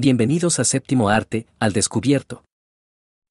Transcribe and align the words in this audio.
Bienvenidos 0.00 0.60
a 0.60 0.64
Séptimo 0.64 1.08
Arte, 1.08 1.48
al 1.58 1.72
descubierto. 1.72 2.44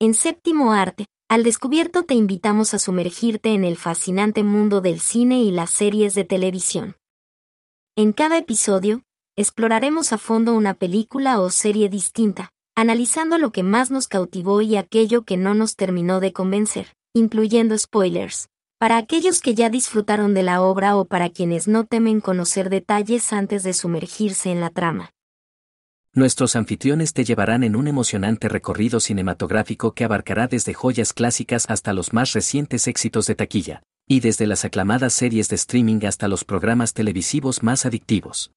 En 0.00 0.14
Séptimo 0.14 0.72
Arte, 0.72 1.06
al 1.28 1.42
descubierto 1.42 2.04
te 2.04 2.14
invitamos 2.14 2.72
a 2.72 2.78
sumergirte 2.78 3.52
en 3.52 3.64
el 3.64 3.76
fascinante 3.76 4.44
mundo 4.44 4.80
del 4.80 5.00
cine 5.00 5.42
y 5.42 5.50
las 5.50 5.70
series 5.70 6.14
de 6.14 6.22
televisión. 6.22 6.94
En 7.96 8.12
cada 8.12 8.38
episodio, 8.38 9.02
exploraremos 9.36 10.12
a 10.12 10.18
fondo 10.18 10.54
una 10.54 10.74
película 10.74 11.40
o 11.40 11.50
serie 11.50 11.88
distinta, 11.88 12.50
analizando 12.76 13.38
lo 13.38 13.50
que 13.50 13.64
más 13.64 13.90
nos 13.90 14.06
cautivó 14.06 14.62
y 14.62 14.76
aquello 14.76 15.22
que 15.22 15.36
no 15.36 15.54
nos 15.54 15.74
terminó 15.74 16.20
de 16.20 16.32
convencer, 16.32 16.92
incluyendo 17.12 17.76
spoilers, 17.76 18.46
para 18.78 18.98
aquellos 18.98 19.40
que 19.40 19.56
ya 19.56 19.68
disfrutaron 19.68 20.32
de 20.32 20.44
la 20.44 20.62
obra 20.62 20.94
o 20.96 21.06
para 21.06 21.28
quienes 21.28 21.66
no 21.66 21.86
temen 21.86 22.20
conocer 22.20 22.70
detalles 22.70 23.32
antes 23.32 23.64
de 23.64 23.72
sumergirse 23.72 24.52
en 24.52 24.60
la 24.60 24.70
trama. 24.70 25.10
Nuestros 26.14 26.56
anfitriones 26.56 27.14
te 27.14 27.24
llevarán 27.24 27.64
en 27.64 27.74
un 27.74 27.88
emocionante 27.88 28.50
recorrido 28.50 29.00
cinematográfico 29.00 29.94
que 29.94 30.04
abarcará 30.04 30.46
desde 30.46 30.74
joyas 30.74 31.14
clásicas 31.14 31.64
hasta 31.70 31.94
los 31.94 32.12
más 32.12 32.34
recientes 32.34 32.86
éxitos 32.86 33.26
de 33.26 33.34
taquilla, 33.34 33.82
y 34.06 34.20
desde 34.20 34.46
las 34.46 34.66
aclamadas 34.66 35.14
series 35.14 35.48
de 35.48 35.56
streaming 35.56 36.04
hasta 36.04 36.28
los 36.28 36.44
programas 36.44 36.92
televisivos 36.92 37.62
más 37.62 37.86
adictivos. 37.86 38.52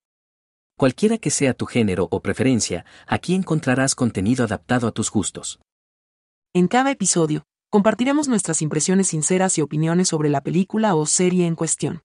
Cualquiera 0.78 1.18
que 1.18 1.30
sea 1.30 1.54
tu 1.54 1.66
género 1.66 2.10
o 2.12 2.20
preferencia, 2.22 2.84
aquí 3.08 3.34
encontrarás 3.34 3.96
contenido 3.96 4.44
adaptado 4.44 4.86
a 4.90 4.92
tus 4.92 5.10
gustos. 5.10 5.62
En 6.54 6.68
cada 6.68 6.92
episodio, 6.92 7.46
compartiremos 7.70 8.28
nuestras 8.28 8.62
impresiones 8.62 9.08
sinceras 9.08 9.58
y 9.58 9.62
opiniones 9.62 10.10
sobre 10.10 10.28
la 10.28 10.42
película 10.42 10.94
o 10.96 11.06
serie 11.06 11.48
en 11.48 11.56
cuestión. 11.56 12.04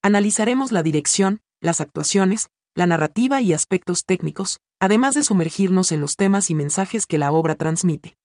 Analizaremos 0.00 0.70
la 0.70 0.84
dirección, 0.84 1.40
las 1.60 1.80
actuaciones, 1.80 2.50
la 2.74 2.86
narrativa 2.86 3.40
y 3.40 3.52
aspectos 3.52 4.04
técnicos, 4.04 4.58
además 4.80 5.14
de 5.14 5.24
sumergirnos 5.24 5.92
en 5.92 6.00
los 6.00 6.16
temas 6.16 6.50
y 6.50 6.54
mensajes 6.54 7.06
que 7.06 7.18
la 7.18 7.32
obra 7.32 7.54
transmite. 7.54 8.16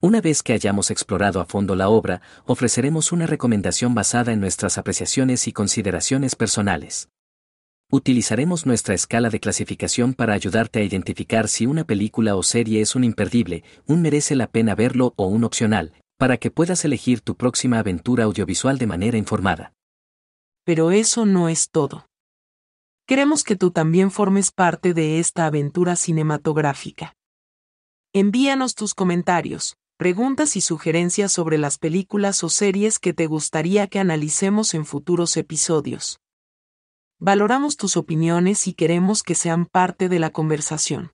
Una 0.00 0.20
vez 0.20 0.42
que 0.42 0.52
hayamos 0.52 0.90
explorado 0.90 1.40
a 1.40 1.44
fondo 1.44 1.76
la 1.76 1.88
obra, 1.88 2.22
ofreceremos 2.44 3.12
una 3.12 3.26
recomendación 3.26 3.94
basada 3.94 4.32
en 4.32 4.40
nuestras 4.40 4.76
apreciaciones 4.76 5.46
y 5.46 5.52
consideraciones 5.52 6.34
personales. 6.34 7.08
Utilizaremos 7.88 8.66
nuestra 8.66 8.94
escala 8.94 9.30
de 9.30 9.38
clasificación 9.38 10.14
para 10.14 10.34
ayudarte 10.34 10.80
a 10.80 10.82
identificar 10.82 11.46
si 11.46 11.66
una 11.66 11.84
película 11.84 12.34
o 12.34 12.42
serie 12.42 12.80
es 12.80 12.96
un 12.96 13.04
imperdible, 13.04 13.62
un 13.86 14.02
merece 14.02 14.34
la 14.34 14.48
pena 14.48 14.74
verlo 14.74 15.14
o 15.16 15.26
un 15.26 15.44
opcional, 15.44 15.92
para 16.18 16.36
que 16.36 16.50
puedas 16.50 16.84
elegir 16.84 17.20
tu 17.20 17.36
próxima 17.36 17.78
aventura 17.78 18.24
audiovisual 18.24 18.78
de 18.78 18.86
manera 18.86 19.18
informada. 19.18 19.72
Pero 20.64 20.90
eso 20.90 21.26
no 21.26 21.48
es 21.48 21.68
todo. 21.70 22.06
Queremos 23.06 23.42
que 23.42 23.56
tú 23.56 23.70
también 23.70 24.10
formes 24.10 24.52
parte 24.52 24.94
de 24.94 25.18
esta 25.18 25.46
aventura 25.46 25.96
cinematográfica. 25.96 27.14
Envíanos 28.12 28.74
tus 28.74 28.94
comentarios, 28.94 29.76
preguntas 29.96 30.56
y 30.56 30.60
sugerencias 30.60 31.32
sobre 31.32 31.58
las 31.58 31.78
películas 31.78 32.44
o 32.44 32.48
series 32.48 32.98
que 32.98 33.12
te 33.12 33.26
gustaría 33.26 33.86
que 33.88 33.98
analicemos 33.98 34.74
en 34.74 34.86
futuros 34.86 35.36
episodios. 35.36 36.20
Valoramos 37.18 37.76
tus 37.76 37.96
opiniones 37.96 38.66
y 38.66 38.74
queremos 38.74 39.22
que 39.22 39.34
sean 39.34 39.66
parte 39.66 40.08
de 40.08 40.18
la 40.18 40.30
conversación. 40.30 41.12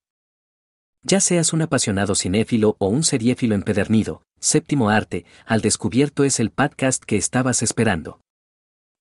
Ya 1.02 1.20
seas 1.20 1.52
un 1.52 1.62
apasionado 1.62 2.14
cinéfilo 2.14 2.76
o 2.78 2.88
un 2.88 3.02
seriéfilo 3.02 3.54
empedernido, 3.54 4.22
Séptimo 4.40 4.90
Arte, 4.90 5.24
al 5.46 5.60
descubierto 5.60 6.24
es 6.24 6.40
el 6.40 6.50
podcast 6.50 7.02
que 7.04 7.16
estabas 7.16 7.62
esperando. 7.62 8.20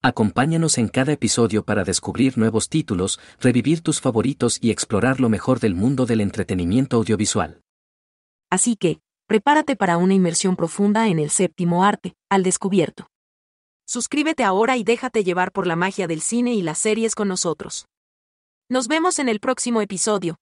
Acompáñanos 0.04 0.78
en 0.78 0.90
cada 0.90 1.14
episodio 1.14 1.64
para 1.66 1.84
descubrir 1.84 2.38
nuevos 2.38 2.70
títulos, 2.70 3.20
revivir 3.40 3.82
tus 3.82 4.00
favoritos 4.00 4.60
y 4.62 4.70
explorar 4.70 5.20
lo 5.20 5.28
mejor 5.28 5.60
del 5.60 5.74
mundo 5.74 6.06
del 6.06 6.22
entretenimiento 6.22 6.98
audiovisual. 6.98 7.62
Así 8.52 8.76
que, 8.76 9.02
prepárate 9.28 9.76
para 9.76 9.98
una 9.98 10.14
inmersión 10.14 10.56
profunda 10.56 11.08
en 11.08 11.18
el 11.18 11.32
séptimo 11.32 11.84
arte, 11.84 12.16
al 12.30 12.44
descubierto. 12.44 13.08
Suscríbete 13.88 14.44
ahora 14.44 14.78
y 14.78 14.84
déjate 14.84 15.24
llevar 15.24 15.52
por 15.52 15.66
la 15.66 15.76
magia 15.76 16.08
del 16.08 16.22
cine 16.22 16.54
y 16.54 16.62
las 16.62 16.78
series 16.78 17.16
con 17.16 17.28
nosotros. 17.28 17.88
Nos 18.70 18.88
vemos 18.88 19.18
en 19.18 19.30
el 19.30 19.40
próximo 19.40 19.82
episodio. 19.82 20.38